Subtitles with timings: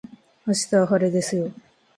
[0.47, 1.51] 明日は晴れですよ